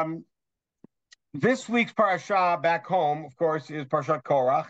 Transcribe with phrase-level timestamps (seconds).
[0.00, 0.24] um,
[1.34, 4.66] this week's parasha back home, of course, is Parashat Korach,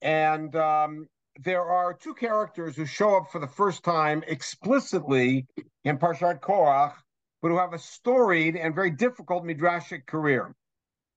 [0.00, 1.06] and um,
[1.40, 5.46] there are two characters who show up for the first time explicitly
[5.84, 6.94] in Parashat Korach,
[7.42, 10.54] but who have a storied and very difficult midrashic career.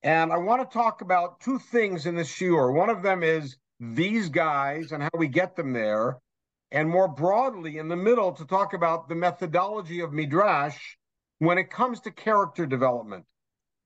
[0.04, 2.74] And I want to talk about two things in this shiur.
[2.74, 6.18] One of them is these guys and how we get them there,
[6.72, 10.78] and more broadly in the middle to talk about the methodology of midrash
[11.40, 13.26] when it comes to character development,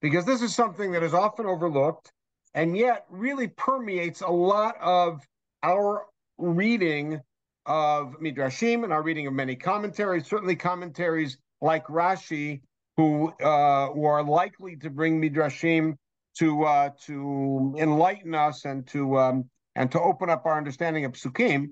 [0.05, 2.13] because this is something that is often overlooked
[2.53, 5.19] and yet really permeates a lot of
[5.63, 6.05] our
[6.37, 7.19] reading
[7.65, 12.61] of midrashim and our reading of many commentaries, certainly commentaries like Rashi,
[12.97, 15.95] who uh, who are likely to bring midrashim
[16.37, 21.13] to uh, to enlighten us and to um, and to open up our understanding of
[21.13, 21.69] psukim.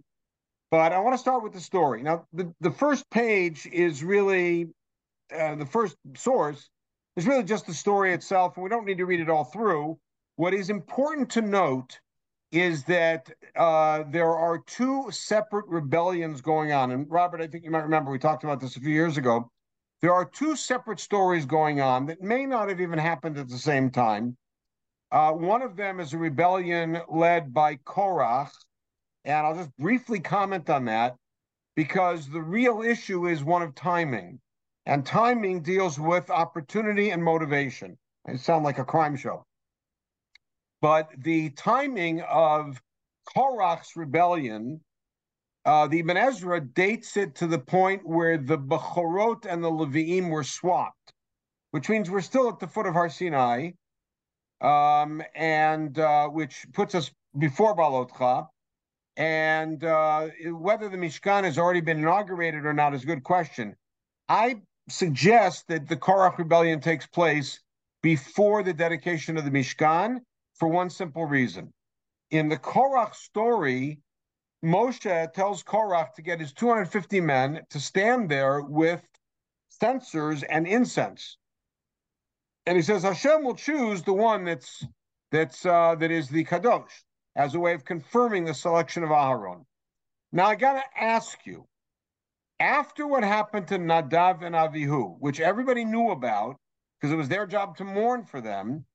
[0.72, 2.02] But I want to start with the story.
[2.02, 4.70] Now, the, the first page is really
[5.31, 6.72] uh, the first source
[7.16, 9.98] is really just the story itself, and we don't need to read it all through.
[10.35, 12.00] What is important to note
[12.52, 16.91] is that uh, there are two separate rebellions going on.
[16.91, 19.50] And Robert, I think you might remember we talked about this a few years ago.
[20.02, 23.58] There are two separate stories going on that may not have even happened at the
[23.58, 24.38] same time.
[25.11, 28.52] Uh, one of them is a rebellion led by Korach,
[29.25, 31.16] and I'll just briefly comment on that
[31.75, 34.39] because the real issue is one of timing.
[34.86, 37.98] And timing deals with opportunity and motivation.
[38.28, 39.45] It sounds like a crime show.
[40.81, 42.81] But the timing of
[43.36, 44.81] Korach's rebellion,
[45.66, 50.30] uh, the Ibn Ezra dates it to the point where the Bechorot and the Levi'im
[50.30, 51.14] were swapped,
[51.72, 53.72] which means we're still at the foot of Har Sinai,
[54.59, 58.47] um, and uh, which puts us before Balotcha.
[59.16, 63.75] And uh, whether the Mishkan has already been inaugurated or not is a good question.
[64.28, 67.59] I suggest that the Korach rebellion takes place
[68.02, 70.20] before the dedication of the Mishkan
[70.56, 71.73] for one simple reason.
[72.31, 74.00] In the Korach story,
[74.64, 79.02] Moshe tells Korach to get his 250 men to stand there with
[79.69, 81.38] censers and incense.
[82.66, 84.86] And he says Hashem will choose the one that's
[85.31, 87.03] that's uh, that is the kadosh
[87.36, 89.66] as a way of confirming the selection of Aharon.
[90.31, 91.68] Now, I got to ask you,
[92.63, 96.56] after what happened to Nadav and Avihu, which everybody knew about
[97.00, 98.85] because it was their job to mourn for them,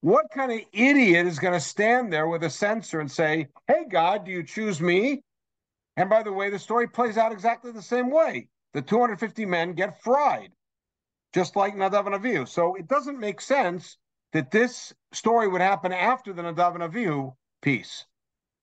[0.00, 3.84] what kind of idiot is going to stand there with a censer and say, Hey,
[3.88, 5.22] God, do you choose me?
[5.96, 8.48] And by the way, the story plays out exactly the same way.
[8.74, 10.50] The 250 men get fried,
[11.32, 12.48] just like Nadav and Avihu.
[12.48, 13.98] So it doesn't make sense
[14.32, 18.04] that this story would happen after the Nadav and Avihu piece.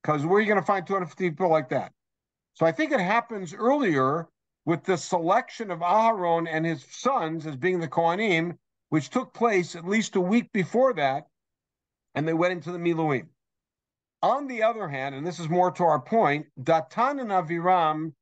[0.03, 1.93] Because where are you going to find 250 people like that?
[2.55, 4.27] So I think it happens earlier
[4.65, 8.57] with the selection of Aharon and his sons as being the Kohanim,
[8.89, 11.27] which took place at least a week before that,
[12.15, 13.27] and they went into the Miluim.
[14.21, 18.13] On the other hand, and this is more to our point, Datan and Aviram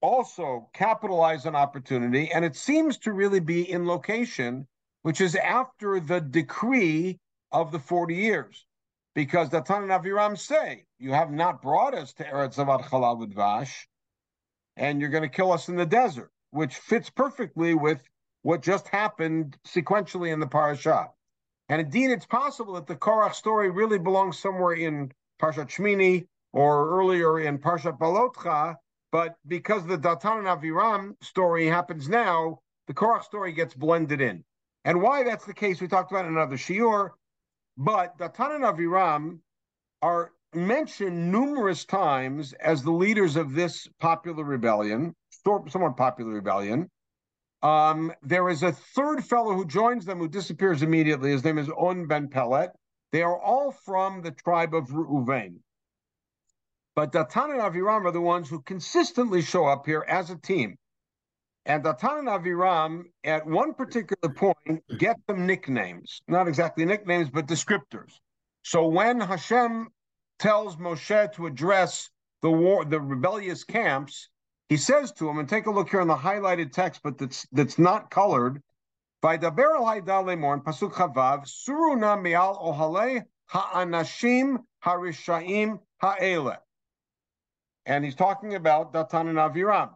[0.00, 4.66] also capitalize on opportunity, and it seems to really be in location,
[5.02, 7.18] which is after the decree
[7.52, 8.66] of the 40 years
[9.14, 13.88] because Datan and Aviram say, You have not brought us to Eretz Zavad Chalav Vash,
[14.76, 18.02] and you're going to kill us in the desert, which fits perfectly with
[18.42, 21.08] what just happened sequentially in the parasha.
[21.68, 26.90] And indeed, it's possible that the Korach story really belongs somewhere in Parshat Shmini or
[27.00, 28.76] earlier in Parshat Balotcha,
[29.10, 34.44] but because the Datan and Aviram story happens now, the Korach story gets blended in.
[34.84, 37.10] And why that's the case, we talked about in another shiur.
[37.76, 39.38] But Datan and Aviram
[40.02, 45.14] are mentioned numerous times as the leaders of this popular rebellion,
[45.68, 46.90] somewhat popular rebellion.
[47.62, 51.30] Um, there is a third fellow who joins them who disappears immediately.
[51.30, 52.70] His name is On Ben Pelet.
[53.12, 55.60] They are all from the tribe of Reuven.
[56.94, 60.76] But Datan and Aviram are the ones who consistently show up here as a team.
[61.66, 66.20] And Datan and Aviram, at one particular point, get them nicknames.
[66.28, 68.12] Not exactly nicknames, but descriptors.
[68.62, 69.88] So when Hashem
[70.38, 72.10] tells Moshe to address
[72.42, 74.28] the war, the rebellious camps,
[74.68, 77.46] he says to him, and take a look here in the highlighted text, but that's
[77.52, 78.62] that's not colored.
[79.22, 86.56] By Daber al Pasuk Chavav, Suru na mial ohale ha'anashim harishaim ha'ele.
[87.86, 89.90] And he's talking about Datan and Aviram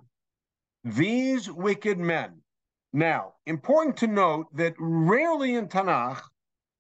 [0.85, 2.41] these wicked men.
[2.93, 6.23] Now, important to note that rarely in Tanakh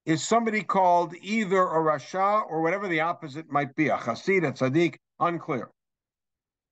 [0.08, 4.52] is somebody called either a Rasha or whatever the opposite might be, a Chassid, a
[4.52, 5.68] Tzaddik, unclear.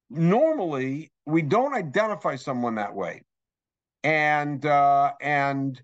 [0.09, 3.21] Normally, we don't identify someone that way.
[4.03, 5.79] And uh, and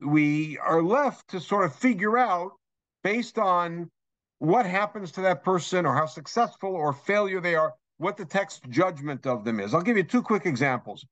[0.00, 2.52] we are left to sort of figure out
[3.02, 3.90] based on
[4.38, 8.62] what happens to that person or how successful or failure they are, what the text
[8.68, 9.74] judgment of them is.
[9.74, 11.04] I'll give you two quick examples.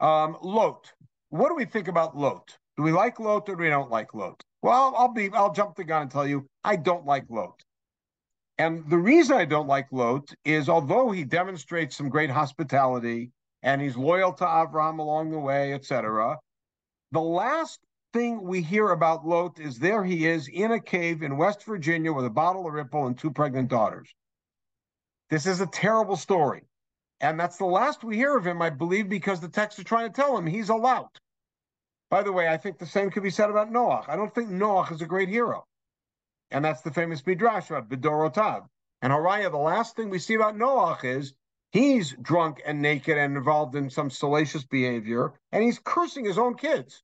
[0.00, 0.92] Um, Lot.
[1.28, 2.58] What do we think about Lot?
[2.76, 4.42] Do we like Lot or do we don't like Lot?
[4.62, 7.62] Well, I'll be I'll jump the gun and tell you I don't like Lot.
[8.58, 13.80] And the reason I don't like Lot is although he demonstrates some great hospitality and
[13.80, 16.38] he's loyal to Abraham along the way, etc.
[17.12, 17.80] The last
[18.12, 22.12] thing we hear about Lot is there he is in a cave in West Virginia
[22.12, 24.12] with a bottle of Ripple and two pregnant daughters.
[25.30, 26.62] This is a terrible story.
[27.20, 30.10] And that's the last we hear of him, I believe, because the text are trying
[30.10, 31.18] to tell him he's a lout.
[32.10, 34.04] By the way, I think the same could be said about Noah.
[34.08, 35.64] I don't think Noah is a great hero.
[36.50, 38.66] And that's the famous Midrash about Bidorotav.
[39.00, 41.32] And Haraya, the last thing we see about Noah is
[41.70, 46.56] he's drunk and naked and involved in some salacious behavior, and he's cursing his own
[46.56, 47.02] kids.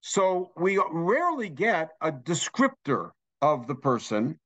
[0.00, 3.10] So we rarely get a descriptor
[3.42, 4.38] of the person.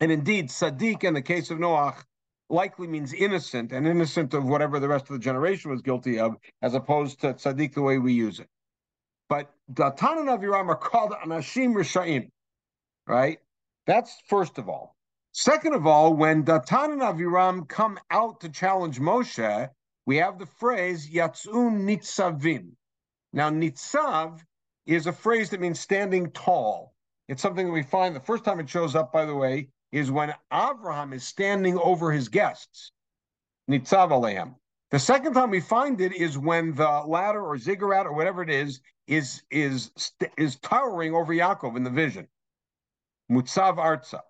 [0.00, 2.02] And indeed, Sadiq in the case of Noach
[2.50, 6.36] likely means innocent and innocent of whatever the rest of the generation was guilty of,
[6.62, 8.48] as opposed to Sadiq the way we use it.
[9.28, 12.30] But Datan and Aviram are called Anashim Risha'im,
[13.06, 13.38] right?
[13.86, 14.96] That's first of all.
[15.32, 19.68] Second of all, when Datan and Aviram come out to challenge Moshe,
[20.06, 22.70] we have the phrase Yatzun Nitzavim.
[23.32, 24.40] Now, Nitzav
[24.86, 26.94] is a phrase that means standing tall.
[27.28, 30.10] It's something that we find the first time it shows up, by the way, is
[30.10, 32.92] when Abraham is standing over his guests.
[33.68, 34.54] Nitzav Aleim.
[34.90, 38.50] The second time we find it is when the ladder or ziggurat or whatever it
[38.50, 39.90] is is is
[40.36, 42.28] is towering over Yaakov in the vision.
[43.30, 44.20] Mutzav Arza.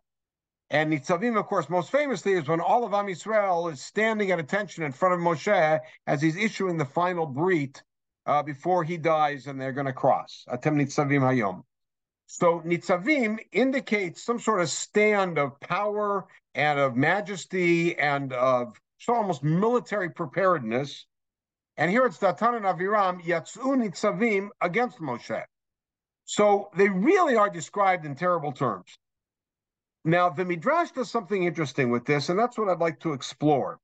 [0.70, 4.40] And Nitzavim, of course, most famously is when all of Am Yisrael is standing at
[4.40, 7.82] attention in front of Moshe as he's issuing the final brit
[8.24, 10.44] uh, before he dies and they're going to cross.
[10.48, 11.62] Atem Nitzavim Hayom.
[12.26, 19.14] So Nitzavim indicates some sort of stand of power and of majesty and of so
[19.14, 21.06] almost military preparedness.
[21.76, 25.42] And here it's Datan and Aviram, Yatsu Nitzavim against Moshe.
[26.24, 28.98] So they really are described in terrible terms.
[30.04, 33.78] Now, the Midrash does something interesting with this, and that's what I'd like to explore.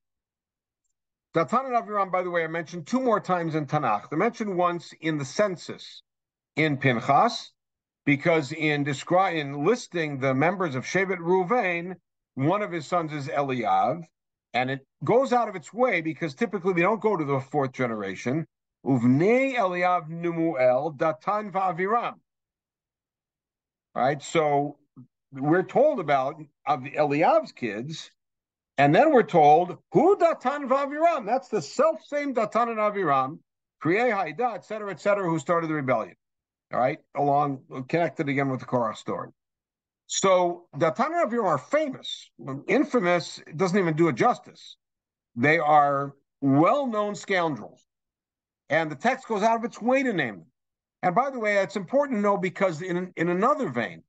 [1.34, 4.08] Datan and Aviram, by the way, are mentioned two more times in Tanakh.
[4.08, 6.02] They're mentioned once in the census
[6.56, 7.52] in Pinchas,
[8.04, 11.96] because in describing in listing the members of Shevet Ruvain,
[12.34, 14.02] one of his sons is Eliav,
[14.54, 17.72] and it goes out of its way because typically we don't go to the fourth
[17.72, 18.46] generation.
[18.84, 22.14] Uvnei Eliav Numuel Datan Vaviram.
[23.94, 24.78] Right, so
[25.32, 28.10] we're told about of Eliav's kids,
[28.78, 31.26] and then we're told who Datan Vaviram.
[31.26, 33.38] That's the self same Datan and Aviram,
[33.82, 36.16] Kriye Haida, et cetera, et cetera, who started the rebellion
[36.72, 39.28] all right, along connected again with the Korach story.
[40.14, 42.30] So Datan and Aviram are famous,
[42.68, 43.40] infamous.
[43.56, 44.76] doesn't even do it justice.
[45.36, 46.12] They are
[46.42, 47.80] well-known scoundrels,
[48.68, 50.46] and the text goes out of its way to name them.
[51.02, 54.02] And by the way, it's important to know because in in another vein,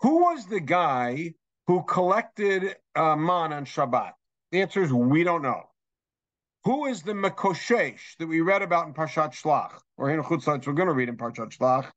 [0.00, 1.34] who was the guy
[1.66, 4.12] who collected uh, man on Shabbat?
[4.52, 5.64] The answer is we don't know.
[6.62, 10.72] Who is the Mekoshesh that we read about in Parshat Shlach, or in Chutzlatz we're
[10.74, 11.90] going to read in Parshat Shlach?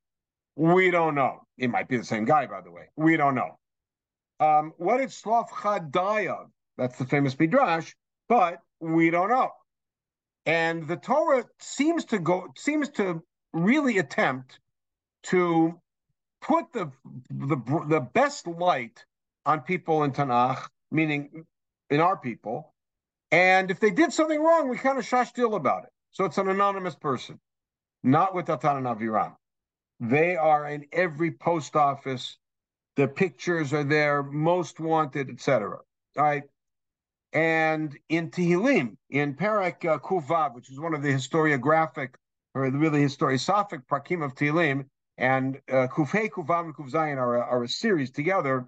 [0.59, 1.43] We don't know.
[1.57, 2.89] It might be the same guy, by the way.
[2.97, 3.57] We don't know.
[4.41, 6.47] Um, what is Slav Chadayav?
[6.77, 7.93] That's the famous Midrash,
[8.27, 9.51] but we don't know.
[10.45, 13.23] And the Torah seems to go seems to
[13.53, 14.59] really attempt
[15.23, 15.79] to
[16.41, 16.91] put the
[17.29, 19.05] the the best light
[19.45, 21.45] on people in Tanakh, meaning
[21.89, 22.73] in our people,
[23.31, 25.91] and if they did something wrong, we kind of shashtil about it.
[26.11, 27.39] So it's an anonymous person,
[28.03, 29.35] not with Datan and Aviram.
[29.99, 32.37] They are in every post office.
[32.95, 35.77] The pictures are there, most wanted, etc.
[36.17, 36.43] All right.
[37.31, 42.15] And in Tehillim, in Perek uh, Kuvav, which is one of the historiographic
[42.55, 44.85] or really historiosophic prakim of Tehillim,
[45.17, 48.65] and uh, Kuvav and Kuv Zayin are, are a series together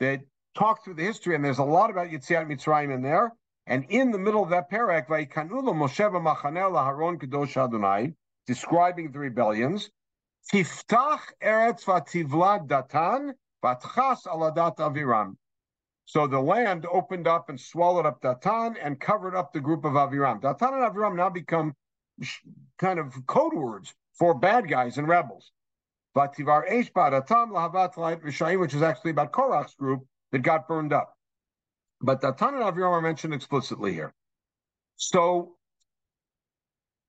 [0.00, 0.20] that
[0.54, 1.34] talk through the history.
[1.34, 3.32] And there's a lot about Yetziat Mitzrayim in there.
[3.66, 8.12] And in the middle of that parak, Vaikanula Moshe Machanel Haron Kedosh Adonai,
[8.46, 9.90] describing the rebellions,
[10.52, 13.32] Tiftach Eretz Vativlad Datan
[13.64, 15.36] Vatchas Aladat Aviram.
[16.06, 19.94] So the land opened up and swallowed up Datan and covered up the group of
[19.94, 20.40] Aviram.
[20.40, 21.74] Datan and Aviram now become
[22.78, 25.50] kind of code words for bad guys and rebels.
[26.14, 31.16] Vativar Eshba Datam Lahavat Rishayim, which is actually about Korach's group that got burned up.
[32.00, 34.12] But Datan and Aviram are mentioned explicitly here.
[34.96, 35.53] So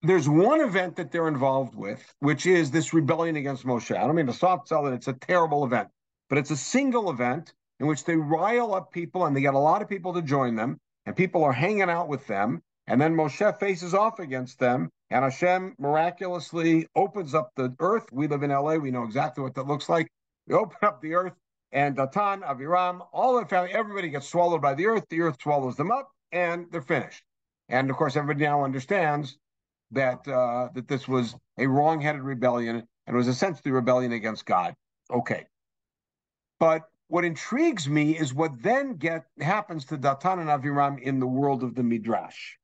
[0.08, 3.96] there's one event that they're involved with, which is this rebellion against Moshe.
[3.96, 5.90] I don't mean to soft sell it, it's a terrible event,
[6.30, 9.60] but it's a single event in which they rile up people and they get a
[9.60, 12.62] lot of people to join them, and people are hanging out with them.
[12.88, 18.12] And then Moshe faces off against them, and Hashem miraculously opens up the earth.
[18.12, 20.08] We live in LA, we know exactly what that looks like.
[20.48, 21.34] We open up the earth,
[21.72, 25.06] and Datan, Aviram, all the family, everybody gets swallowed by the earth.
[25.10, 27.24] The earth swallows them up, and they're finished.
[27.70, 29.40] And of course, everybody now understands
[29.92, 34.74] that uh, that this was a wrong-headed rebellion and was essentially rebellion against God.
[35.12, 35.46] Okay,
[36.60, 41.27] but what intrigues me is what then get happens to Datan and Aviram in the
[41.27, 42.56] world of the Midrash.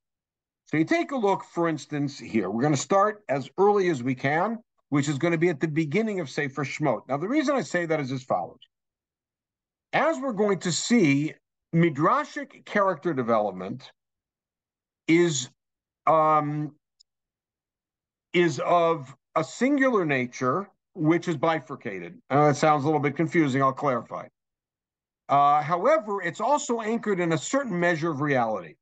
[0.65, 2.49] So you take a look, for instance, here.
[2.49, 4.57] We're going to start as early as we can,
[4.89, 7.01] which is going to be at the beginning of Sefer Shmot.
[7.07, 8.59] Now, the reason I say that is as follows.
[9.93, 11.33] As we're going to see,
[11.75, 13.91] Midrashic character development
[15.07, 15.49] is
[16.07, 16.73] um,
[18.33, 22.21] is of a singular nature, which is bifurcated.
[22.29, 23.61] Uh, that sounds a little bit confusing.
[23.61, 24.27] I'll clarify.
[25.29, 28.75] Uh, however, it's also anchored in a certain measure of reality.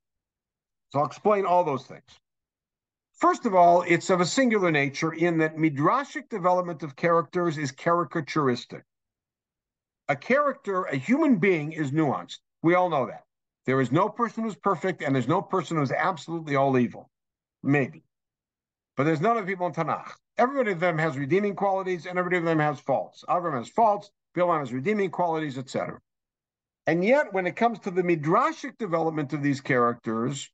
[0.90, 2.02] So I'll explain all those things.
[3.14, 7.72] First of all, it's of a singular nature in that midrashic development of characters is
[7.72, 8.82] caricaturistic.
[10.08, 12.40] A character, a human being, is nuanced.
[12.64, 13.26] We all know that.
[13.66, 17.12] There is no person who's perfect, and there's no person who's absolutely all evil.
[17.62, 18.04] Maybe.
[19.00, 20.12] But there's none of the people in Tanakh.
[20.38, 23.24] Everybody of them has redeeming qualities, and everybody of them has faults.
[23.30, 26.02] Avram has faults, Bilam has redeeming qualities, etc.
[26.86, 30.52] And yet, when it comes to the midrashic development of these characters,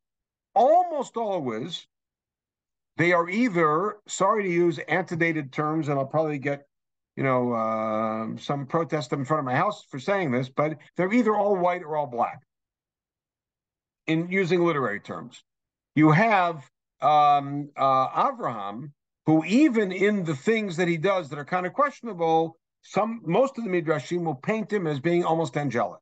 [0.54, 1.88] almost always
[2.98, 6.68] they are either sorry to use antedated terms, and I'll probably get
[7.16, 11.12] you know uh, some protest in front of my house for saying this, but they're
[11.12, 12.44] either all white or all black.
[14.06, 15.44] In using literary terms,
[15.96, 16.70] you have
[17.02, 18.94] um, uh, Abraham,
[19.26, 23.58] who even in the things that he does that are kind of questionable, some most
[23.58, 26.00] of the midrashim will paint him as being almost angelic.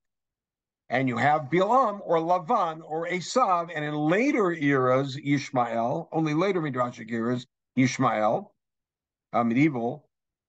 [0.89, 6.61] And you have Bilam or Lavan or Esav, and in later eras, Ishmael, only later
[6.61, 8.53] midrashic eras, Ishmael,
[9.31, 10.07] uh, medieval,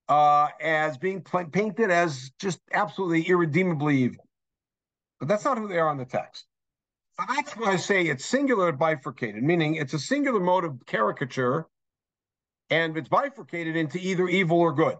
[0.09, 4.27] uh, as being painted as just absolutely irredeemably evil.
[5.21, 6.45] But that's not who they are on the text.
[7.19, 11.67] That's why I say it's singular bifurcated, meaning it's a singular mode of caricature
[12.71, 14.97] and it's bifurcated into either evil or good.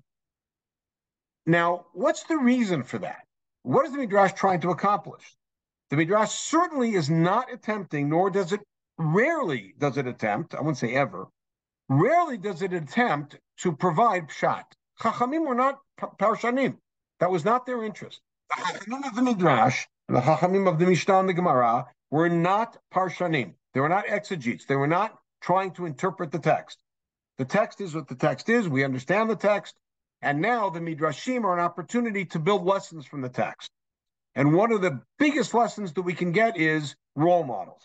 [1.47, 3.27] Now, what's the reason for that?
[3.63, 5.37] What is the Midrash trying to accomplish?
[5.91, 8.61] The Midrash certainly is not attempting, nor does it,
[8.99, 11.27] rarely does it attempt, I wouldn't say ever,
[11.89, 14.65] rarely does it attempt to provide pshat.
[15.01, 16.79] Chachamim were not parshanim.
[17.21, 18.21] That was not their interest.
[18.57, 22.79] The Chachamim of the Midrash, the Chachamim of the Mishnah and the Gemara, were not
[22.95, 23.55] parshanim.
[23.73, 24.67] They were not exegetes.
[24.67, 26.79] They were not trying to interpret the text.
[27.39, 28.69] The text is what the text is.
[28.69, 29.75] We understand the text.
[30.23, 33.69] And now the midrashim are an opportunity to build lessons from the text.
[34.37, 37.83] And one of the biggest lessons that we can get is role models.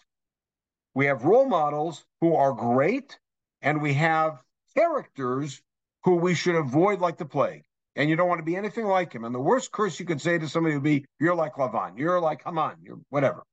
[0.93, 3.17] We have role models who are great,
[3.63, 4.43] and we have
[4.77, 5.59] characters
[6.03, 7.63] who we should avoid like the plague.
[7.95, 9.23] And you don't want to be anything like him.
[9.23, 11.97] And the worst curse you could say to somebody would be, "You're like Lavan.
[11.97, 12.75] You're like Haman.
[12.83, 13.43] You're whatever."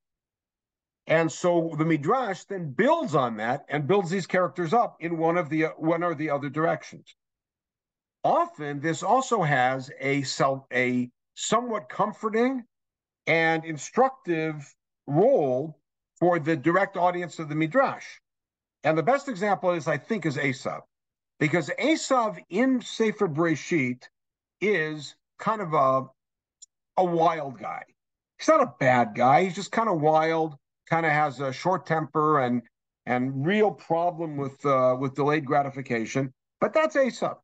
[1.06, 5.36] And so the midrash then builds on that and builds these characters up in one
[5.38, 7.14] of the uh, one or the other directions.
[8.24, 12.64] Often, this also has a self a somewhat comforting
[13.28, 14.74] and instructive
[15.06, 15.78] role
[16.18, 18.20] for the direct audience of the midrash.
[18.82, 20.82] And the best example is, I think, is Esav,
[21.38, 24.02] because Esav in Sefer Breshit
[24.60, 26.06] is kind of a
[26.96, 27.84] a wild guy.
[28.38, 29.44] He's not a bad guy.
[29.44, 30.56] He's just kind of wild
[30.88, 32.62] kind of has a short temper and
[33.06, 36.32] and real problem with uh, with delayed gratification.
[36.60, 37.36] But that's Esav.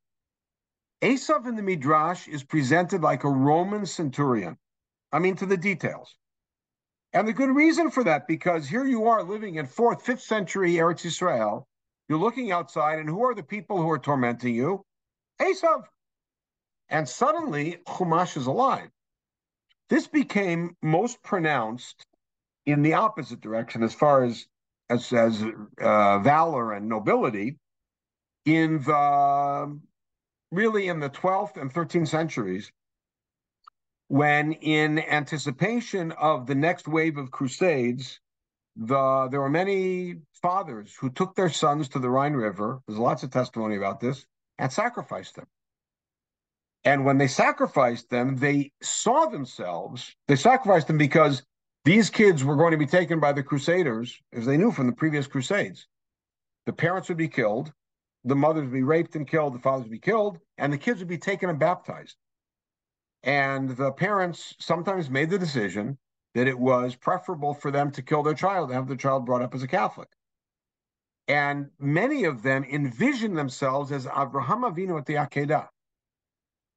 [1.03, 4.57] Esav in the Midrash is presented like a Roman centurion.
[5.13, 6.17] I mean, to the details.
[7.13, 10.75] And the good reason for that, because here you are living in fourth, fifth century
[10.75, 11.69] Eretz Israel.
[12.09, 14.85] You're looking outside, and who are the people who are tormenting you?
[15.41, 15.83] Esav.
[16.89, 18.89] And suddenly, Chumash is alive.
[19.89, 22.07] This became most pronounced
[22.67, 24.47] in the opposite direction as far as
[24.91, 25.45] as, as
[25.81, 27.59] uh, valor and nobility
[28.45, 29.81] in the
[30.51, 32.73] really in the 12th and 13th centuries
[34.09, 38.21] when in anticipation of the next wave of crusades
[38.77, 43.23] the there were many fathers who took their sons to the Rhine River there's lots
[43.23, 44.27] of testimony about this
[44.59, 45.47] and sacrificed them.
[46.85, 51.43] And when they sacrificed them they saw themselves they sacrificed them because
[51.85, 54.93] these kids were going to be taken by the Crusaders, as they knew from the
[54.93, 55.87] previous Crusades.
[56.65, 57.73] the parents would be killed,
[58.25, 61.01] the mothers would be raped and killed, the fathers would be killed, and the kids
[61.01, 62.17] would be taken and baptized.
[63.25, 65.99] And the parents sometimes made the decision
[66.35, 69.43] that it was preferable for them to kill their child and have their child brought
[69.43, 70.09] up as a Catholic.
[71.27, 75.69] And many of them envision themselves as Abraham Avinu at the Akedah.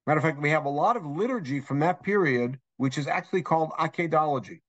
[0.08, 3.42] Matter of fact, we have a lot of liturgy from that period, which is actually
[3.42, 4.62] called Akedology.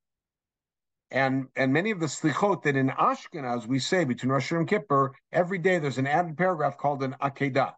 [1.17, 4.69] And, and many of the slichot that in Ashkenaz we say between Rosh Hashanah and
[4.69, 7.73] Kippur, every day there's an added paragraph called an Akedah.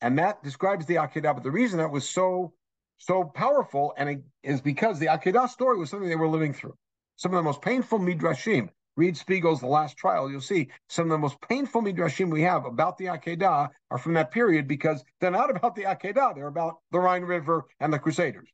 [0.00, 1.34] And that describes the Akedah.
[1.34, 2.52] But the reason that was so
[2.98, 6.76] so powerful, and it is because the Akedah story was something they were living through.
[7.16, 8.68] Some of the most painful midrashim.
[8.96, 10.30] Read Spiegel's The Last Trial.
[10.30, 14.14] You'll see some of the most painful midrashim we have about the Akedah are from
[14.14, 16.36] that period because they're not about the Akedah.
[16.36, 18.48] They're about the Rhine River and the Crusaders.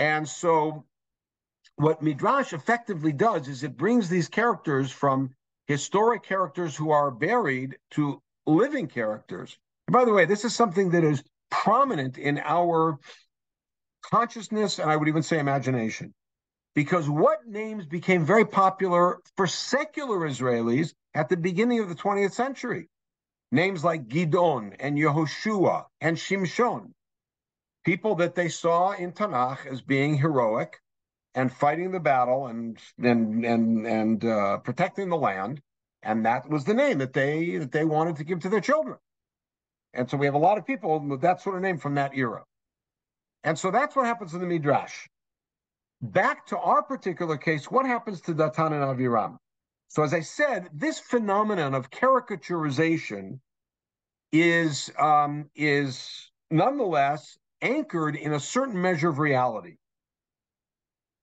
[0.00, 0.86] And so,
[1.76, 5.30] what midrash effectively does is it brings these characters from
[5.66, 9.56] historic characters who are buried to living characters.
[9.86, 12.98] And by the way, this is something that is prominent in our
[14.02, 16.12] consciousness and I would even say imagination.
[16.74, 22.32] Because what names became very popular for secular Israelis at the beginning of the 20th
[22.32, 22.88] century?
[23.52, 26.92] Names like Gidon and Yehoshua and Shimshon,
[27.84, 30.78] people that they saw in Tanakh as being heroic
[31.34, 35.60] and fighting the battle and and and and uh, protecting the land,
[36.02, 38.96] and that was the name that they that they wanted to give to their children.
[39.94, 42.16] And so we have a lot of people with that sort of name from that
[42.16, 42.44] era.
[43.42, 45.08] And so that's what happens in the Midrash.
[46.02, 49.36] Back to our particular case, what happens to Datan and Aviram?
[49.88, 53.40] So, as I said, this phenomenon of caricaturization
[54.32, 59.76] is um, is nonetheless anchored in a certain measure of reality.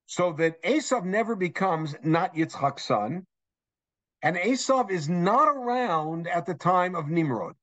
[0.08, 3.26] So that Esav never becomes not Yitzchak's son,
[4.22, 7.56] and Esav is not around at the time of Nimrod.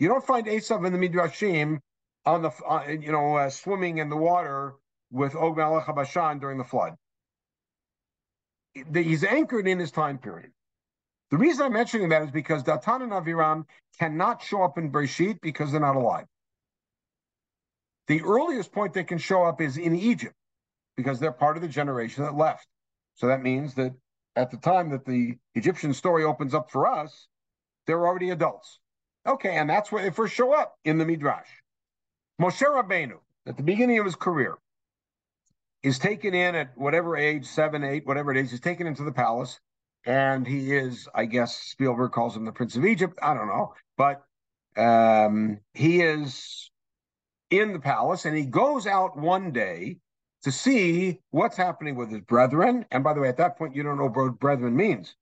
[0.00, 1.78] You don't find Esav in the Midrashim
[2.26, 4.74] on the uh, you know uh, swimming in the water
[5.12, 6.96] with Og Melech Bashan during the flood.
[8.92, 10.50] He's anchored in his time period.
[11.30, 13.66] The reason I'm mentioning that is because Datan and Aviram
[14.00, 16.26] cannot show up in Bereshit because they're not alive.
[18.08, 20.34] The earliest point they can show up is in Egypt
[20.96, 22.66] because they're part of the generation that left.
[23.14, 23.92] So that means that
[24.36, 27.28] at the time that the Egyptian story opens up for us,
[27.86, 28.78] they're already adults.
[29.26, 31.48] Okay, and that's where they first show up in the Midrash.
[32.40, 34.56] Moshe Rabbeinu, at the beginning of his career,
[35.82, 39.12] is taken in at whatever age, seven, eight, whatever it is, he's taken into the
[39.12, 39.60] palace.
[40.04, 43.18] And he is, I guess Spielberg calls him the Prince of Egypt.
[43.22, 43.74] I don't know.
[43.96, 44.22] But
[44.76, 46.70] um, he is
[47.50, 49.98] in the palace and he goes out one day
[50.42, 52.84] to see what's happening with his brethren.
[52.90, 55.14] And by the way, at that point, you don't know what brethren means.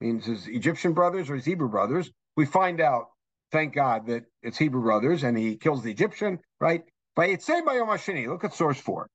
[0.00, 2.10] It means his Egyptian brothers or his Hebrew brothers.
[2.36, 3.10] We find out
[3.52, 6.84] thank God that it's Hebrew brothers and he kills the Egyptian, right?
[7.14, 9.08] By it's saying by Yomashini, look at source four.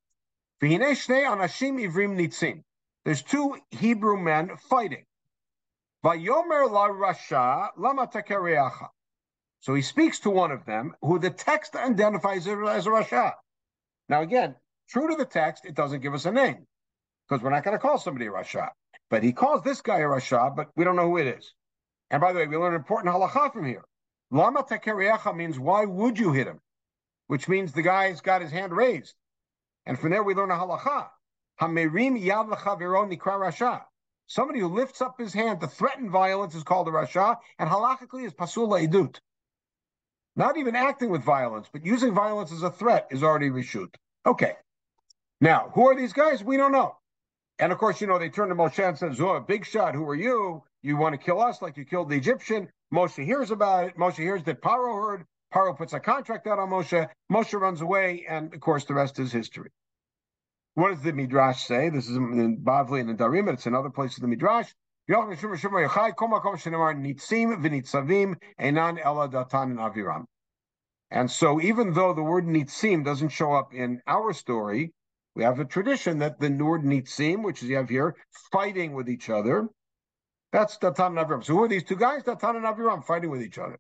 [0.60, 1.06] There's
[3.24, 5.06] two Hebrew men fighting.
[9.60, 13.34] So he speaks to one of them, who the text identifies as a Rasha.
[14.10, 14.56] Now, again,
[14.92, 16.68] true to the text, it doesn't give us a name
[17.28, 18.70] because we're not going to call somebody a Rasha.
[19.10, 21.54] But he calls this guy a Rasha, but we don't know who it is.
[22.10, 23.84] And by the way, we learn an important halacha from here.
[24.32, 26.60] Lama tekereacha means why would you hit him?
[27.28, 29.14] Which means the guy's got his hand raised.
[29.86, 31.08] And from there we learn a halacha.
[31.60, 33.82] Hamerim yad nikra rasha.
[34.28, 38.26] Somebody who lifts up his hand to threaten violence is called a rasha, and halachically
[38.26, 39.20] is pasula idut.
[40.36, 43.94] Not even acting with violence, but using violence as a threat is already reshut.
[44.26, 44.56] Okay.
[45.42, 46.44] Now, who are these guys?
[46.44, 46.96] We don't know.
[47.58, 50.08] And of course, you know, they turn to Moshe and says, Oh, big shot, who
[50.08, 50.64] are you?
[50.84, 52.70] You want to kill us like you killed the Egyptian?
[52.94, 53.98] Moshe hears about it.
[53.98, 55.26] Moshe hears that Paro heard.
[55.54, 57.08] Paro puts a contract out on Moshe.
[57.32, 59.70] Moshe runs away, and of course, the rest is history.
[60.76, 61.90] What does the Midrash say?
[61.90, 64.72] This is in Bavli and Nedarim, it's in other places of the Midrash.
[71.14, 74.94] And so, even though the word nitzim doesn't show up in our story,
[75.36, 78.16] we have a tradition that the word nitzim, which you have here,
[78.52, 79.70] fighting with each other,
[80.52, 81.44] that's Datan and Aviram.
[81.44, 82.24] So who are these two guys?
[82.24, 83.80] Datan and Aviram fighting with each other.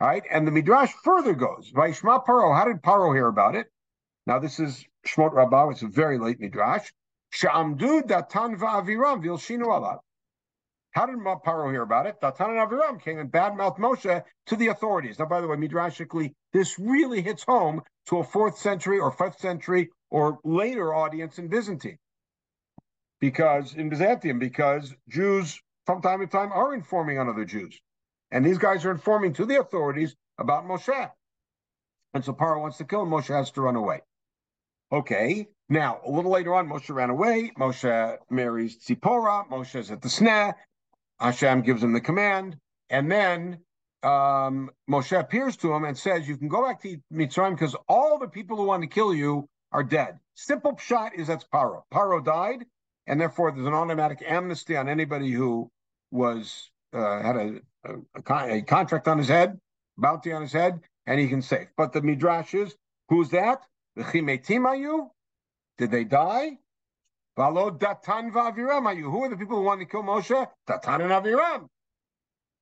[0.00, 0.22] All right.
[0.30, 2.56] And the Midrash further goes, Vaishma Paro.
[2.56, 3.66] How did Paro hear about it?
[4.26, 5.70] Now, this is Shmot Rabbah.
[5.70, 6.88] It's a very late Midrash.
[7.32, 9.98] Sha'amdu Datan va'aviram vilshinu alav.
[10.92, 12.20] How did Paro hear about it?
[12.20, 15.18] Datan and Aviram came and badmouthed Moshe to the authorities.
[15.18, 19.40] Now, by the way, midrashically, this really hits home to a fourth century or fifth
[19.40, 21.98] century or later audience in Byzantine,
[23.20, 27.80] because in Byzantium, because Jews from time to time are informing on other Jews.
[28.30, 31.10] And these guys are informing to the authorities about Moshe.
[32.14, 33.08] And so Paro wants to kill him.
[33.08, 34.02] Moshe has to run away.
[34.92, 35.48] Okay.
[35.70, 37.52] Now, a little later on, Moshe ran away.
[37.58, 39.48] Moshe marries Tzipora.
[39.48, 40.56] Moshe's at the snare.
[41.20, 42.56] Hashem gives him the command.
[42.90, 43.58] And then
[44.02, 48.18] um, Moshe appears to him and says, You can go back to Mitzrayim because all
[48.18, 50.18] the people who want to kill you are dead.
[50.34, 51.82] Simple pshat is that's Paro.
[51.92, 52.64] Paro died,
[53.06, 55.70] and therefore there's an automatic amnesty on anybody who
[56.10, 59.58] was uh, had a, a, a, contract on his head,
[59.96, 61.68] bounty on his head, and he can save.
[61.76, 62.74] But the midrash is,
[63.08, 63.62] who's that?
[63.96, 65.08] The?
[65.78, 66.58] Did they die?
[67.36, 70.48] Valo datan va'aviram Who are the people who wanted to kill Moshe?
[70.68, 71.68] Datan and Aviram.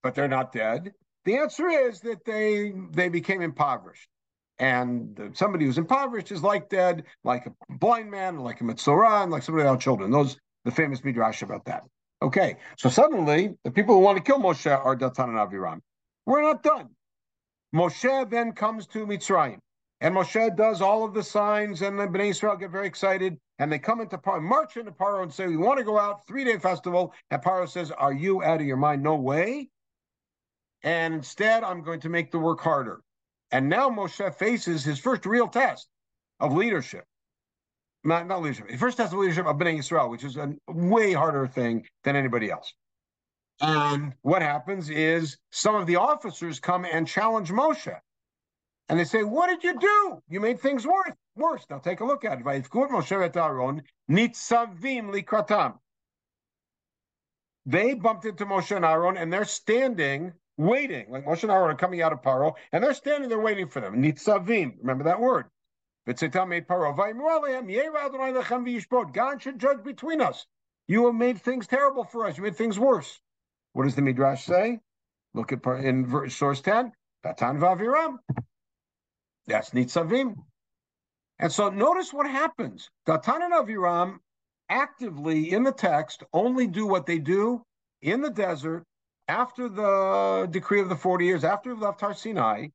[0.02, 0.92] But they're not dead.
[1.24, 4.08] The answer is that they they became impoverished.
[4.58, 9.30] And somebody who's impoverished is like dead, like a blind man, like a metzora, and
[9.30, 10.10] like somebody without children.
[10.10, 11.84] Those the famous midrash about that.
[12.22, 15.80] Okay, so suddenly the people who want to kill Moshe are Datan and Aviram.
[16.24, 16.88] We're not done.
[17.74, 19.58] Moshe then comes to Mitzrayim,
[20.00, 23.70] and Moshe does all of the signs, and the Bnei Israel get very excited, and
[23.70, 26.44] they come into Paro, march into Paro, and say, "We want to go out three
[26.44, 29.02] day festival." And Paro says, "Are you out of your mind?
[29.02, 29.68] No way."
[30.82, 33.02] And instead, I'm going to make the work harder.
[33.50, 35.88] And now Moshe faces his first real test
[36.40, 37.04] of leadership
[38.06, 38.70] not, not leadership.
[38.70, 42.16] He first has the leadership of Bnei Israel, which is a way harder thing than
[42.16, 42.72] anybody else.
[43.60, 47.98] And what happens is some of the officers come and challenge Moshe.
[48.88, 50.22] And they say, What did you do?
[50.28, 51.12] You made things worse.
[51.34, 51.64] Worse.
[51.68, 52.44] Now take a look at it.
[57.68, 61.06] They bumped into Moshe and Aaron, and they're standing, waiting.
[61.10, 63.80] Like Moshe and Aaron are coming out of Paro, and they're standing there waiting for
[63.80, 64.02] them.
[64.02, 64.74] Nitzavim.
[64.80, 65.46] Remember that word.
[69.12, 70.46] God should judge between us.
[70.88, 72.36] You have made things terrible for us.
[72.36, 73.20] You made things worse.
[73.72, 74.78] What does the Midrash say?
[75.34, 76.92] Look at in verse, source 10.
[77.24, 78.18] Datan Vaviram.
[79.46, 80.36] That's Nitzavim.
[81.38, 82.88] And so notice what happens.
[83.06, 84.18] Datan and Aviram
[84.68, 87.62] actively in the text only do what they do
[88.00, 88.84] in the desert
[89.28, 92.68] after the decree of the 40 years, after we left Har Sinai,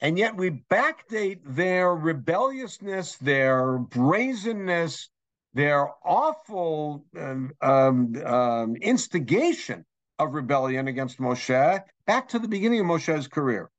[0.00, 5.08] and yet we backdate their rebelliousness, their brazenness,
[5.54, 9.84] their awful um, um, um, instigation
[10.18, 13.70] of rebellion against Moshe back to the beginning of Moshe's career.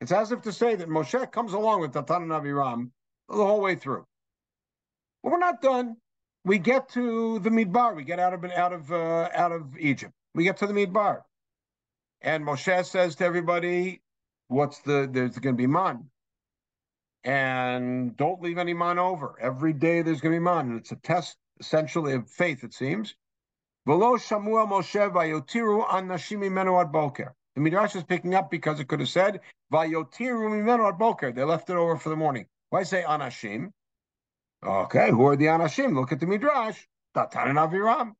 [0.00, 2.90] It's as if to say that Moshe comes along with Datan and Aviram
[3.28, 4.06] the whole way through.
[5.22, 5.96] But we're not done.
[6.44, 7.94] We get to the Midbar.
[7.94, 10.12] We get out of out of uh, out of Egypt.
[10.34, 11.20] We get to the Midbar,
[12.22, 14.02] and Moshe says to everybody,
[14.48, 16.04] what's the there's going to be man
[17.22, 20.92] and don't leave any man over every day there's going to be man and it's
[20.92, 23.14] a test essentially of faith it seems
[23.86, 24.28] Moshe
[26.92, 27.34] boker.
[27.54, 29.40] The Midrash is picking up because it could have said
[29.72, 31.32] vayotiru mimenu ad boker.
[31.32, 32.46] They left it over for the morning.
[32.68, 33.72] Why say anashim?
[34.64, 35.94] Okay, who are the anashim?
[35.94, 36.86] Look at the Midrash.
[37.16, 38.14] Datan and.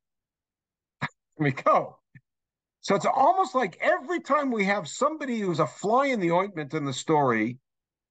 [1.00, 1.08] Here
[1.38, 1.99] we go.
[2.82, 6.72] So it's almost like every time we have somebody who's a fly in the ointment
[6.72, 7.58] in the story,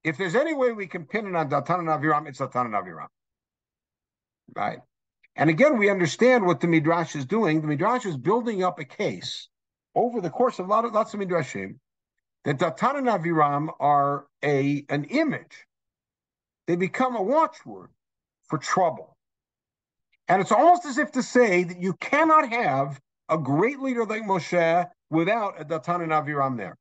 [0.04, 2.74] if there's any way we can pin it on Datan and Aviram, it's Datan and
[2.76, 3.08] Aviram.
[4.56, 4.80] Right?
[5.36, 7.62] And again, we understand what the Midrash is doing.
[7.62, 9.48] The Midrash is building up a case
[9.96, 11.80] over the course of lot of lots of Midrashim
[12.46, 15.66] that Datan and Aviram are a an image.
[16.68, 17.90] They become a watchword
[18.48, 19.18] for trouble.
[20.28, 24.24] And it's almost as if to say that you cannot have a great leader like
[24.24, 26.78] Moshe without a Datan and Aviram there.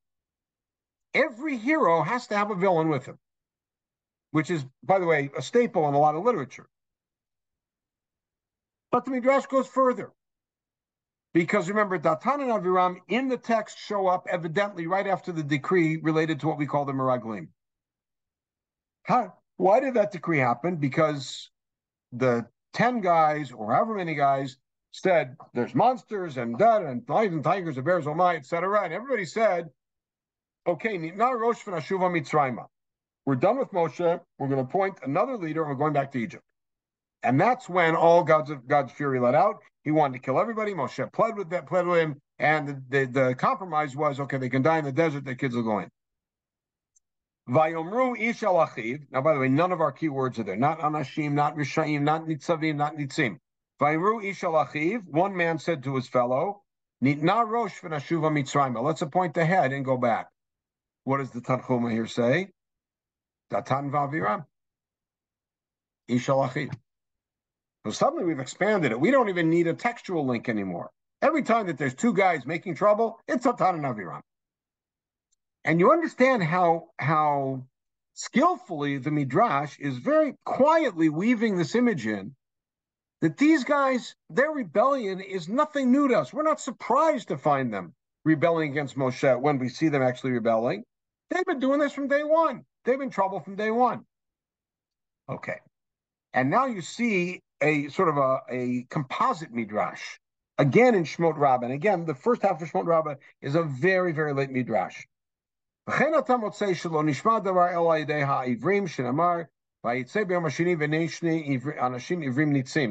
[1.14, 3.18] Every hero has to have a villain with him,
[4.32, 6.68] which is, by the way, a staple in a lot of literature.
[8.90, 10.12] But the Midrash goes further.
[11.34, 15.98] Because remember, Datan and Aviram in the text show up evidently right after the decree
[15.98, 17.48] related to what we call the Meraglim.
[19.02, 20.76] How, why did that decree happen?
[20.76, 21.50] Because
[22.12, 24.56] the 10 guys, or however many guys,
[24.92, 28.82] said there's monsters and that and lions and tigers and bears, oh my, etc.
[28.84, 29.68] And everybody said,
[30.66, 30.96] okay.
[33.26, 34.20] We're done with Moshe.
[34.38, 36.42] We're going to appoint another leader and we're going back to Egypt.
[37.22, 39.56] And that's when all God's God's fury let out.
[39.82, 40.72] He wanted to kill everybody.
[40.72, 44.38] Moshe pled with that, pled with him, and the, the, the compromise was okay.
[44.38, 45.24] They can die in the desert.
[45.24, 45.90] The kids will go in.
[47.48, 50.56] Now, by the way, none of our key words are there.
[50.56, 53.38] Not anashim, not rishaim, not nitzavim, not nitzim.
[53.78, 56.62] One man said to his fellow,
[57.02, 58.82] Nitna rosh v'nashuva mitzrayim.
[58.82, 60.28] Let's appoint the head and go back.
[61.04, 62.50] What does the Tanchuma here say?
[63.52, 64.46] Datan v'aviram.
[66.10, 66.74] Ishalachiv.
[67.86, 69.00] So suddenly we've expanded it.
[69.00, 70.90] We don't even need a textual link anymore.
[71.22, 74.22] Every time that there's two guys making trouble, it's Datan and Aviram.
[75.64, 77.64] And you understand how how
[78.14, 82.34] skillfully the Midrash is very quietly weaving this image in
[83.20, 86.32] that these guys, their rebellion is nothing new to us.
[86.32, 90.84] We're not surprised to find them rebelling against Moshe when we see them actually rebelling.
[91.30, 92.64] They've been doing this from day one.
[92.84, 94.04] They've been trouble from day one.
[95.28, 95.58] Okay.
[96.32, 100.18] And now you see a sort of a, a composite midrash
[100.58, 101.66] again in Shmot Rabbah.
[101.66, 105.04] And again, the first half of Shmot Rabbah is a very, very late midrash.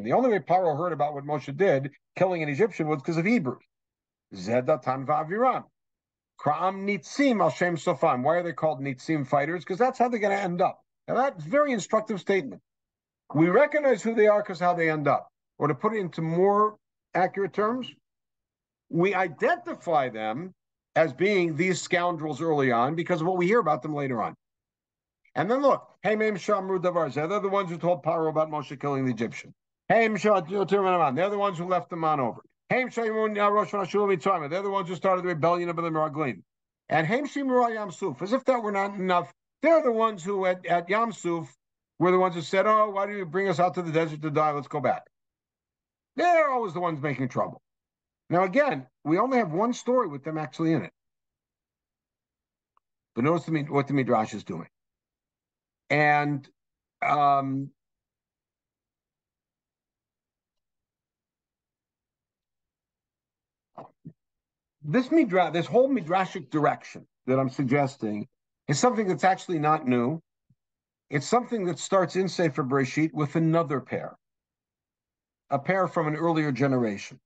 [0.03, 3.27] The only way Paro heard about what Moshe did, killing an Egyptian, was because of
[7.75, 8.23] sofam.
[8.23, 9.63] Why are they called nitzim fighters?
[9.63, 10.81] Because that's how they're going to end up.
[11.07, 12.61] Now that's very instructive statement.
[13.33, 15.27] We recognize who they are because how they end up.
[15.57, 16.77] Or to put it into more
[17.13, 17.91] accurate terms,
[18.89, 20.53] we identify them
[20.95, 24.35] as being these scoundrels early on because of what we hear about them later on.
[25.37, 29.05] And then look, hey, Shamru Davar, they're the ones who told Paro about Moshe killing
[29.05, 29.53] the Egyptian.
[29.87, 32.41] Hey, they're the ones who left the man over.
[32.69, 32.95] Hey, Ms.
[32.95, 36.41] They're the ones who started the rebellion of the Meraglim.
[36.89, 40.47] And Haim Shimur Yam Suf, as if that were not enough, they're the ones who
[40.47, 41.55] at, at Yam Suf
[41.99, 44.23] were the ones who said, Oh, why do you bring us out to the desert
[44.23, 44.51] to die?
[44.51, 45.03] Let's go back.
[46.15, 47.61] They're always the ones making trouble.
[48.31, 50.91] Now, again, we only have one story with them actually in it.
[53.13, 54.67] But notice what the Midrash is doing.
[55.89, 56.47] And
[57.01, 57.69] um,
[64.83, 68.27] this midrash, this whole midrashic direction that I'm suggesting
[68.67, 70.21] is something that's actually not new.
[71.09, 74.17] It's something that starts in Sefer Bereshit with another pair,
[75.49, 77.19] a pair from an earlier generation.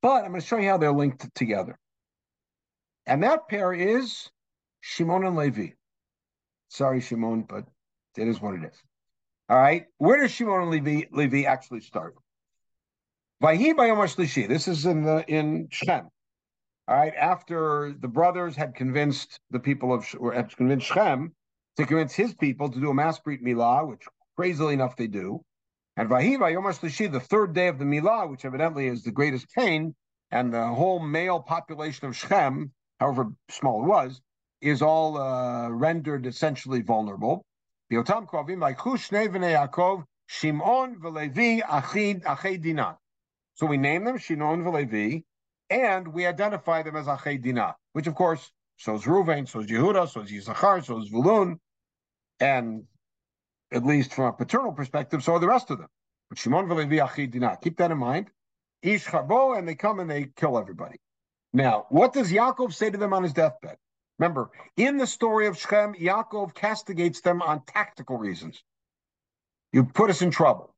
[0.00, 1.76] But I'm going to show you how they're linked together.
[3.06, 4.30] And that pair is
[4.80, 5.70] Shimon and Levi.
[6.72, 7.66] Sorry, Shimon, but
[8.16, 8.82] it is what it is.
[9.50, 9.84] All right.
[9.98, 12.14] Where does Shimon and Levi, Levi actually start?
[13.42, 16.08] This is in the in Shem.
[16.88, 21.34] All right, after the brothers had convinced the people of or had convinced Shem
[21.76, 24.06] to convince his people to do a mass brit milah, which
[24.36, 25.44] crazily enough they do,
[25.98, 29.46] and Vahiva Yom Shlishi, the third day of the milah, which evidently is the greatest
[29.54, 29.94] pain,
[30.30, 34.22] and the whole male population of Shem, however small it was,
[34.62, 37.44] is all uh, rendered essentially vulnerable.
[42.22, 42.96] Achedina.
[43.54, 45.24] So we name them Shimon v'Levi,
[45.68, 50.30] and we identify them as Achei Dinah, which of course shows Ruvain, shows Yehuda, shows
[50.30, 51.58] Yisachar, shows Zvulun,
[52.40, 52.84] and
[53.72, 55.88] at least from a paternal perspective, so are the rest of them.
[56.30, 57.58] But Shimon v'Levi Achei Dinah.
[57.62, 58.30] Keep that in mind.
[58.80, 60.98] Ish Charbo, and they come and they kill everybody.
[61.52, 63.76] Now, what does Yaakov say to them on his deathbed?
[64.22, 68.62] Remember, in the story of Shechem, Yaakov castigates them on tactical reasons.
[69.72, 70.76] You put us in trouble.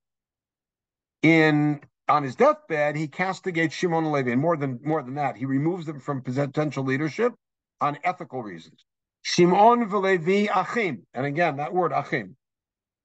[1.21, 5.37] In on his deathbed, he castigates Shimon and Levi, and more than more than that,
[5.37, 7.35] he removes them from potential leadership
[7.83, 8.87] on ethical reasons.
[9.21, 12.37] Shimon v'Levi achim, and again that word achim,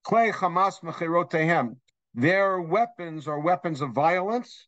[0.07, 1.75] klei Hamas mecherotehem.
[2.13, 4.67] Their weapons are weapons of violence,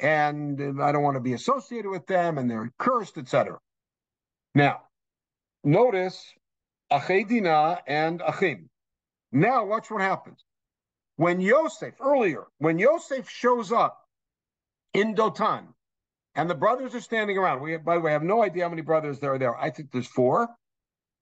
[0.00, 3.58] and I don't want to be associated with them, and they're cursed, etc.
[4.54, 4.80] Now,
[5.64, 6.32] notice
[6.92, 8.68] achedina and achim.
[9.32, 10.44] Now, watch what happens.
[11.16, 14.00] When Yosef, earlier, when Yosef shows up
[14.92, 15.66] in Dotan,
[16.36, 18.70] and the brothers are standing around, we, by the way, I have no idea how
[18.70, 19.56] many brothers there are there.
[19.56, 20.48] I think there's four,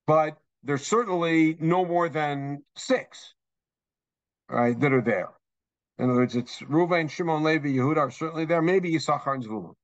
[0.06, 3.34] but there's certainly no more than six,
[4.48, 5.28] right, that are there.
[5.98, 9.74] In other words, it's Reuven, Shimon, Levi, Yehuda are certainly there, maybe Yisachar and Zvulun,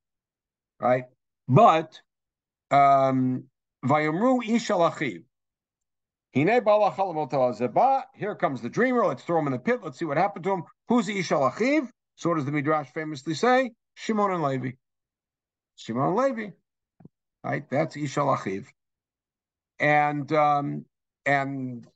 [0.81, 1.05] right?
[1.47, 2.01] But
[2.71, 3.45] um,
[3.85, 5.25] Vayomru Ish Achiv,
[8.15, 9.07] here comes the dreamer.
[9.07, 9.81] Let's throw him in the pit.
[9.83, 10.65] Let's see what happened to him.
[10.89, 11.89] Who's the Ishal Achiv?
[12.17, 13.73] So does the Midrash famously say?
[13.95, 14.73] Shimon and Levi.
[15.77, 16.51] Shimon and Levi.
[17.43, 17.69] Right?
[17.71, 18.67] That's Ishal Achiv.
[19.79, 20.85] And um,
[21.25, 21.87] and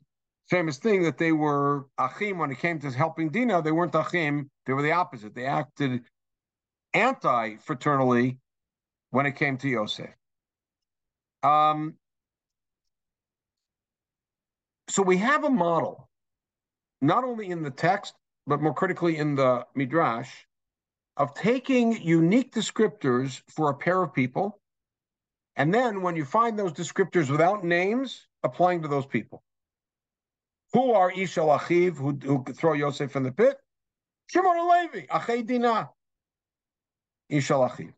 [0.48, 4.50] famous thing that they were Achim when it came to helping Dina, they weren't Achim,
[4.66, 5.34] they were the opposite.
[5.34, 6.02] They acted
[6.94, 8.38] anti-fraternally
[9.10, 10.10] when it came to Yosef.
[11.42, 11.94] Um,
[14.88, 16.08] so we have a model,
[17.00, 18.14] not only in the text,
[18.46, 20.30] but more critically in the Midrash,
[21.16, 24.60] of taking unique descriptors for a pair of people,
[25.56, 29.42] and then when you find those descriptors without names, applying to those people.
[30.72, 33.56] Who are Ishal Achiv, who, who throw Yosef in the pit?
[34.28, 35.90] Shimon Levi, Achei Dinah.
[37.30, 37.92] Ishalachiv.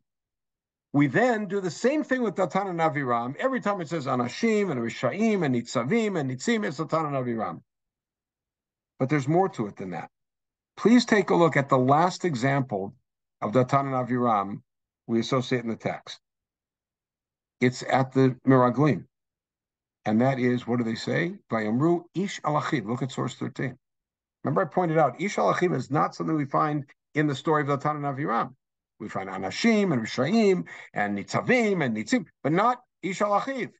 [0.94, 3.34] We then do the same thing with Datan and Aviram.
[3.40, 7.62] Every time it says Anashim and Rishaim and Nitzavim and Nitzim, it's Datan and Aviram.
[9.00, 10.08] But there's more to it than that.
[10.76, 12.94] Please take a look at the last example
[13.42, 14.62] of Datan and Aviram
[15.08, 16.20] we associate in the text.
[17.60, 19.04] It's at the Miraglim.
[20.04, 21.34] And that is, what do they say?
[21.50, 22.86] Vayamru Ish Alachid.
[22.86, 23.76] Look at source 13.
[24.44, 27.68] Remember, I pointed out Ish Alachid is not something we find in the story of
[27.68, 28.54] Datan and Aviram.
[29.00, 33.70] We find Anashim and Rishaim and Nitzavim and Nitzim, but not Ishal Achiv.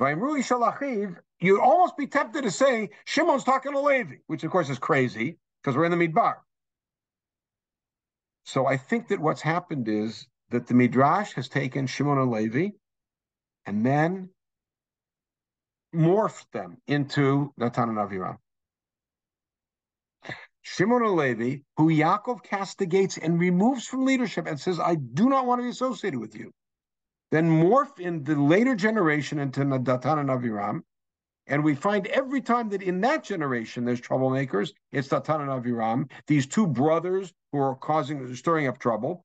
[0.00, 4.50] Vaimru Ishal Achiv, you'd almost be tempted to say Shimon's talking to Levi, which of
[4.50, 6.36] course is crazy because we're in the Midbar.
[8.44, 12.68] So I think that what's happened is that the Midrash has taken Shimon and Levi
[13.66, 14.28] and then
[15.94, 18.38] morphed them into Datan and Aviram.
[20.76, 25.60] Shimon Levi, who Yaakov castigates and removes from leadership and says, I do not want
[25.60, 26.50] to be associated with you,
[27.30, 30.80] then morph in the later generation into Datan and Aviram.
[31.46, 36.10] And we find every time that in that generation there's troublemakers, it's Datan and Aviram,
[36.26, 39.24] these two brothers who are causing, stirring up trouble.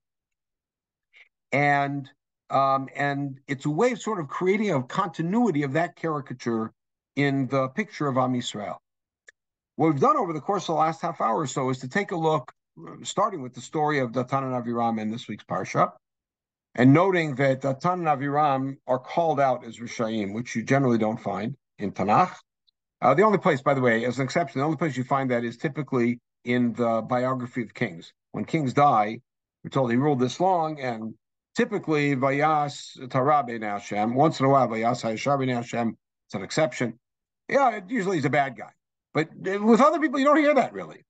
[1.52, 2.08] And
[2.52, 6.74] um, and it's a way of sort of creating a continuity of that caricature
[7.16, 8.78] in the picture of Am Yisrael.
[9.80, 11.88] What we've done over the course of the last half hour or so is to
[11.88, 12.52] take a look,
[13.04, 15.94] starting with the story of Datan and Aviram in this week's Parsha,
[16.76, 21.22] and noting that Datan and Aviram are called out as Rishaim, which you generally don't
[21.22, 22.36] find in Tanakh.
[23.02, 25.32] Uh, the only place, by the way, as an exception, the only place you find
[25.32, 28.12] that is typically in the biography of kings.
[28.34, 29.22] When kings die,
[29.64, 31.14] we're told he ruled this long, and
[31.56, 34.14] typically Vayas Tarabe Hashem.
[34.14, 35.96] Once in a while, Vayas Hayashabe Hashem.
[36.28, 37.00] It's an exception.
[37.48, 38.72] Yeah, usually he's a bad guy.
[39.14, 41.04] But with other people, you don't hear that really,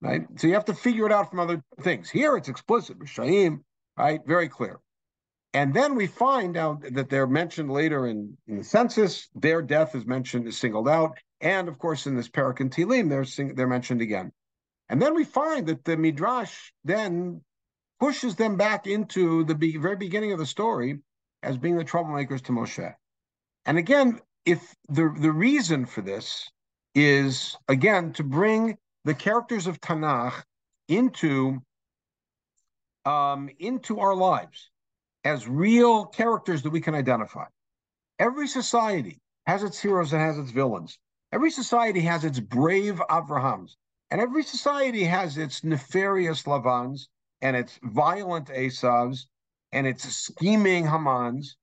[0.00, 0.22] right?
[0.36, 2.10] So you have to figure it out from other things.
[2.10, 3.60] Here it's explicit, Shaim,
[3.96, 4.20] right?
[4.26, 4.80] Very clear.
[5.54, 9.28] And then we find out that they're mentioned later in, in the census.
[9.34, 11.16] Their death is mentioned, is singled out.
[11.40, 14.32] And of course, in this Parak and Tehillim, they're, sing, they're mentioned again.
[14.88, 17.40] And then we find that the Midrash then
[18.00, 20.98] pushes them back into the be- very beginning of the story
[21.42, 22.94] as being the troublemakers to Moshe.
[23.64, 26.50] And again, if the, the reason for this
[26.94, 30.42] is again to bring the characters of Tanakh
[30.88, 31.60] into
[33.04, 34.70] um, into our lives
[35.24, 37.44] as real characters that we can identify.
[38.18, 40.98] Every society has its heroes and has its villains.
[41.32, 43.76] Every society has its brave Avrahams,
[44.10, 47.08] and every society has its nefarious Lavans
[47.42, 49.26] and its violent Esavs
[49.72, 51.56] and its scheming Hamans.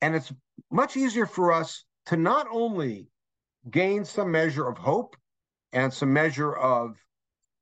[0.00, 0.32] And it's
[0.70, 3.08] much easier for us to not only
[3.70, 5.16] gain some measure of hope
[5.72, 6.96] and some measure of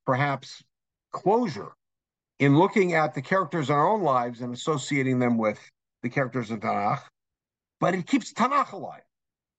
[0.05, 0.63] perhaps
[1.13, 1.73] closure
[2.39, 5.59] in looking at the characters in our own lives and associating them with
[6.03, 7.03] the characters in Tanakh,
[7.79, 9.03] but it keeps Tanakh alive.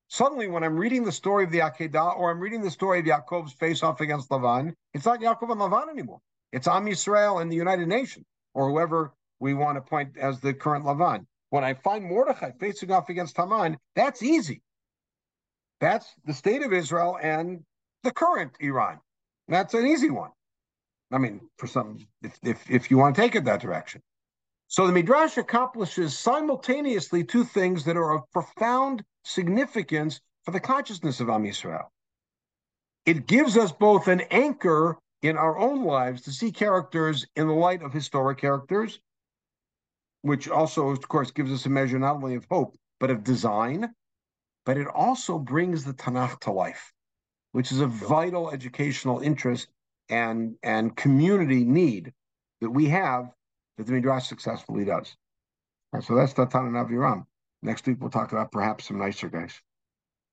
[0.10, 3.06] Suddenly, when I'm reading the story of the Akedah or I'm reading the story of
[3.06, 6.20] Yaakov's face-off against Lavan, it's not Yaakov and Lavan anymore.
[6.52, 10.54] It's Am Yisrael and the United Nations, or whoever we want to point as the
[10.54, 11.26] current Lavan.
[11.50, 14.63] When I find Mordechai facing off against Haman, that's easy.
[15.84, 17.62] That's the state of Israel and
[18.04, 19.00] the current Iran.
[19.50, 20.30] That's an easy one.
[21.12, 24.02] I mean, for some, if, if, if you want to take it that direction.
[24.70, 31.20] So the Midrash accomplishes simultaneously two things that are of profound significance for the consciousness
[31.20, 31.88] of Am Yisrael.
[33.06, 37.54] It gives us both an anchor in our own lives to see characters in the
[37.54, 39.02] light of historic characters,
[40.22, 43.94] which also, of course, gives us a measure not only of hope, but of design
[44.66, 46.94] but it also brings the Tanakh to life,
[47.52, 49.68] which is a vital educational interest
[50.10, 52.14] and, and community need
[52.62, 53.30] that we have
[53.78, 55.16] that the Midrash successfully does.
[55.92, 57.26] And so that's Datan and Aviram.
[57.62, 59.54] Next week, we'll talk about perhaps some nicer guys.